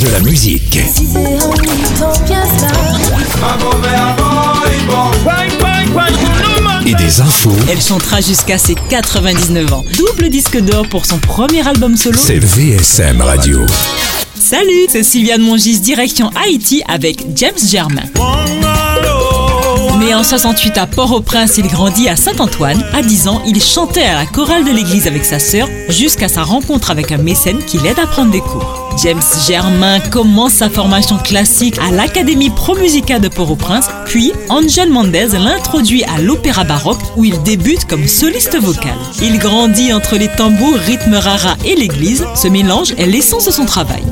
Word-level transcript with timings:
De 0.00 0.08
la 0.10 0.20
musique. 0.20 0.78
Et 6.86 6.94
des 6.94 7.20
infos. 7.20 7.50
Elle 7.70 7.80
chantera 7.80 8.20
jusqu'à 8.20 8.58
ses 8.58 8.74
99 8.74 9.72
ans. 9.72 9.84
Double 9.96 10.28
disque 10.28 10.60
d'or 10.60 10.86
pour 10.88 11.06
son 11.06 11.18
premier 11.18 11.66
album 11.66 11.96
solo. 11.96 12.18
C'est 12.20 12.38
VSM 12.38 13.22
Radio. 13.22 13.64
Salut, 14.34 14.86
c'est 14.88 15.02
Sylviane 15.02 15.42
Mongis, 15.42 15.80
direction 15.80 16.30
Haïti 16.36 16.82
avec 16.86 17.24
James 17.34 17.52
Germain. 17.66 18.02
Né 20.06 20.14
en 20.14 20.22
68 20.22 20.78
à 20.78 20.86
Port-au-Prince, 20.86 21.58
il 21.58 21.66
grandit 21.66 22.08
à 22.08 22.14
Saint-Antoine. 22.14 22.80
À 22.92 23.02
10 23.02 23.26
ans, 23.26 23.42
il 23.44 23.60
chantait 23.60 24.04
à 24.04 24.14
la 24.14 24.24
chorale 24.24 24.64
de 24.64 24.70
l'église 24.70 25.08
avec 25.08 25.24
sa 25.24 25.40
sœur 25.40 25.66
jusqu'à 25.88 26.28
sa 26.28 26.44
rencontre 26.44 26.92
avec 26.92 27.10
un 27.10 27.18
mécène 27.18 27.58
qui 27.58 27.78
l'aide 27.78 27.98
à 27.98 28.06
prendre 28.06 28.30
des 28.30 28.40
cours. 28.40 28.86
James 29.02 29.22
Germain 29.48 29.98
commence 29.98 30.52
sa 30.52 30.70
formation 30.70 31.18
classique 31.18 31.76
à 31.80 31.90
l'Académie 31.90 32.50
Pro 32.50 32.76
Musica 32.76 33.18
de 33.18 33.26
Port-au-Prince, 33.26 33.88
puis 34.04 34.32
Angel 34.48 34.90
Mendez 34.90 35.28
l'introduit 35.32 36.04
à 36.04 36.20
l'opéra 36.20 36.62
baroque 36.62 37.02
où 37.16 37.24
il 37.24 37.42
débute 37.42 37.86
comme 37.86 38.06
soliste 38.06 38.56
vocal. 38.60 38.96
Il 39.20 39.38
grandit 39.38 39.92
entre 39.92 40.16
les 40.16 40.28
tambours, 40.28 40.76
rythme 40.86 41.14
rara 41.14 41.56
et 41.64 41.74
l'église. 41.74 42.24
Ce 42.36 42.46
mélange 42.46 42.92
est 42.96 43.06
l'essence 43.06 43.46
de 43.46 43.50
son 43.50 43.66
travail. 43.66 44.04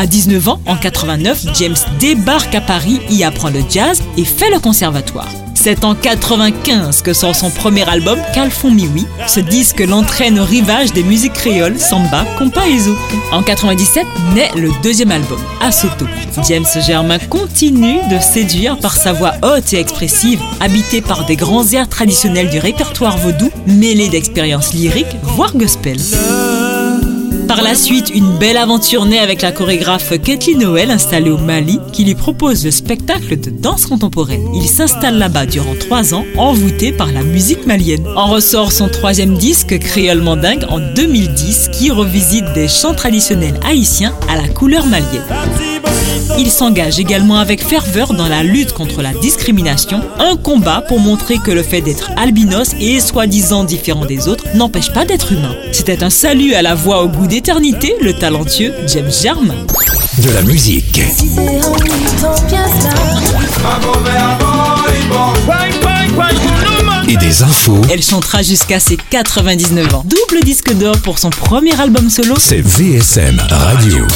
À 0.00 0.06
19 0.06 0.48
ans, 0.48 0.60
en 0.64 0.76
89, 0.76 1.44
James 1.56 1.76
débarque 1.98 2.54
à 2.54 2.62
Paris, 2.62 3.00
y 3.10 3.22
apprend 3.22 3.50
le 3.50 3.60
jazz 3.68 4.02
et 4.16 4.24
fait 4.24 4.48
le 4.48 4.58
conservatoire. 4.58 5.28
C'est 5.54 5.84
en 5.84 5.94
95 5.94 7.02
que 7.02 7.12
sort 7.12 7.36
son 7.36 7.50
premier 7.50 7.86
album, 7.86 8.18
Calfon 8.32 8.70
Miwi. 8.70 9.06
Ce 9.26 9.40
disque 9.40 9.80
l'entraîne 9.80 10.40
au 10.40 10.44
rivage 10.46 10.94
des 10.94 11.02
musiques 11.02 11.34
créoles, 11.34 11.78
samba, 11.78 12.24
compas 12.38 12.66
et 12.66 12.78
zouk. 12.78 12.96
En 13.30 13.42
97 13.42 14.06
naît 14.34 14.50
le 14.56 14.70
deuxième 14.82 15.10
album, 15.10 15.38
Asoto. 15.60 16.06
James 16.48 16.64
Germain 16.86 17.18
continue 17.18 17.98
de 18.10 18.18
séduire 18.20 18.78
par 18.78 18.96
sa 18.96 19.12
voix 19.12 19.34
haute 19.42 19.70
et 19.74 19.80
expressive, 19.80 20.40
habitée 20.60 21.02
par 21.02 21.26
des 21.26 21.36
grands 21.36 21.70
airs 21.72 21.90
traditionnels 21.90 22.48
du 22.48 22.58
répertoire 22.58 23.18
vaudou, 23.18 23.50
mêlés 23.66 24.08
d'expériences 24.08 24.72
lyriques, 24.72 25.14
voire 25.24 25.54
gospel. 25.54 25.98
Par 27.50 27.62
la 27.62 27.74
suite, 27.74 28.12
une 28.14 28.38
belle 28.38 28.56
aventure 28.56 29.06
naît 29.06 29.18
avec 29.18 29.42
la 29.42 29.50
chorégraphe 29.50 30.16
Kathleen 30.22 30.60
Noël 30.60 30.88
installée 30.88 31.30
au 31.30 31.36
Mali 31.36 31.80
qui 31.92 32.04
lui 32.04 32.14
propose 32.14 32.64
le 32.64 32.70
spectacle 32.70 33.40
de 33.40 33.50
danse 33.50 33.86
contemporaine. 33.86 34.54
Il 34.54 34.68
s'installe 34.68 35.18
là-bas 35.18 35.46
durant 35.46 35.74
trois 35.74 36.14
ans, 36.14 36.24
envoûté 36.36 36.92
par 36.92 37.10
la 37.10 37.24
musique 37.24 37.66
malienne. 37.66 38.06
En 38.14 38.26
ressort 38.26 38.70
son 38.70 38.88
troisième 38.88 39.36
disque, 39.36 39.76
Créole 39.80 40.20
Mandingue, 40.20 40.64
en 40.68 40.78
2010, 40.78 41.70
qui 41.72 41.90
revisite 41.90 42.44
des 42.54 42.68
chants 42.68 42.94
traditionnels 42.94 43.58
haïtiens 43.66 44.14
à 44.28 44.40
la 44.40 44.46
couleur 44.46 44.86
malienne. 44.86 45.24
Il 46.42 46.50
s'engage 46.50 46.98
également 46.98 47.36
avec 47.36 47.62
ferveur 47.62 48.14
dans 48.14 48.26
la 48.26 48.42
lutte 48.42 48.72
contre 48.72 49.02
la 49.02 49.12
discrimination, 49.12 50.00
un 50.18 50.36
combat 50.36 50.80
pour 50.80 50.98
montrer 50.98 51.36
que 51.36 51.50
le 51.50 51.62
fait 51.62 51.82
d'être 51.82 52.10
albinos 52.16 52.70
et 52.80 52.98
soi-disant 52.98 53.64
différent 53.64 54.06
des 54.06 54.26
autres 54.26 54.44
n'empêche 54.54 54.90
pas 54.90 55.04
d'être 55.04 55.32
humain. 55.32 55.54
C'était 55.70 56.02
un 56.02 56.08
salut 56.08 56.54
à 56.54 56.62
la 56.62 56.74
voix 56.74 57.02
au 57.02 57.08
goût 57.08 57.26
d'éternité, 57.26 57.94
le 58.00 58.14
talentueux 58.14 58.72
James 58.86 59.10
Germain. 59.10 59.66
De 60.16 60.30
la 60.30 60.40
musique. 60.40 61.02
Et 67.06 67.16
des 67.18 67.42
infos. 67.42 67.82
Elle 67.90 68.02
chantera 68.02 68.40
jusqu'à 68.40 68.80
ses 68.80 68.96
99 68.96 69.94
ans. 69.94 70.04
Double 70.06 70.42
disque 70.42 70.72
d'or 70.72 70.96
pour 71.02 71.18
son 71.18 71.28
premier 71.28 71.78
album 71.78 72.08
solo. 72.08 72.36
C'est 72.38 72.62
VSM 72.62 73.42
Radio. 73.50 74.06